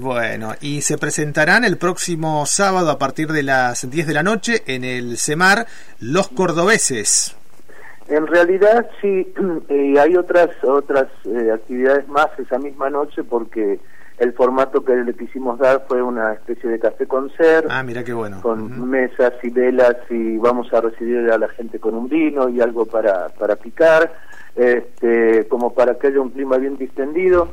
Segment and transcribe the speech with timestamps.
[0.00, 4.62] Bueno, y se presentarán el próximo sábado a partir de las 10 de la noche
[4.66, 5.66] en el CEMAR
[6.00, 7.36] Los Cordobeses.
[8.08, 9.32] En realidad sí,
[9.68, 13.80] eh, hay otras otras eh, actividades más esa misma noche porque
[14.18, 17.66] el formato que le quisimos dar fue una especie de café concert.
[17.68, 18.40] Ah, mira qué bueno.
[18.40, 22.60] Con mesas y velas y vamos a recibir a la gente con un vino y
[22.60, 24.12] algo para, para picar,
[24.54, 27.48] este, como para que haya un clima bien distendido.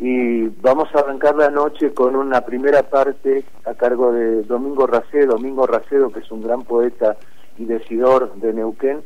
[0.00, 5.34] Y vamos a arrancar la noche con una primera parte a cargo de Domingo Racedo,
[5.34, 7.16] Domingo Racedo, que es un gran poeta
[7.58, 9.02] y decidor de Neuquén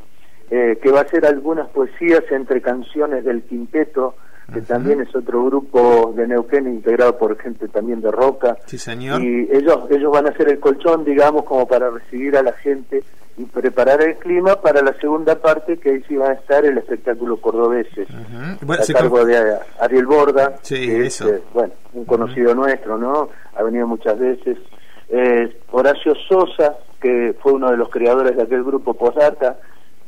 [0.51, 4.15] eh, que va a hacer algunas poesías entre canciones del Quinteto,
[4.53, 8.57] que también es otro grupo de Neuquén integrado por gente también de Roca.
[8.67, 9.23] Sí, señor.
[9.23, 13.03] Y ellos, ellos van a hacer el colchón, digamos, como para recibir a la gente
[13.37, 16.79] y preparar el clima para la segunda parte, que ahí sí va a estar el
[16.79, 21.29] espectáculo cordobeses, a cargo de Ariel Borda, sí, eso.
[21.29, 23.31] Eh, bueno, un conocido nuestro, ¿no?
[23.57, 24.59] Ha venido muchas veces.
[25.09, 29.59] Eh, Horacio Sosa, que fue uno de los creadores de aquel grupo Posdata,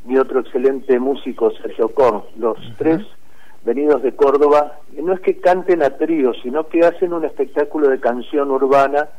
[0.07, 3.05] y otro excelente músico, Sergio Korn, los tres
[3.63, 7.99] venidos de Córdoba, no es que canten a trío, sino que hacen un espectáculo de
[7.99, 9.09] canción urbana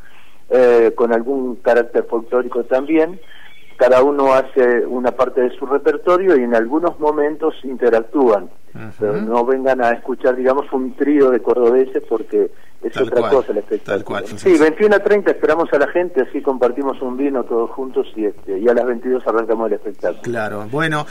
[0.50, 3.20] eh, con algún carácter folclórico también.
[3.76, 8.50] Cada uno hace una parte de su repertorio y en algunos momentos interactúan.
[8.98, 12.50] Pero no vengan a escuchar, digamos, un trío de cordobeses porque
[12.82, 14.20] es otra cosa el espectáculo.
[14.36, 18.26] sí, 21 a 30 esperamos a la gente, así compartimos un vino todos juntos y,
[18.26, 20.22] este, y a las 22 arrancamos el espectáculo.
[20.22, 21.06] Claro, bueno.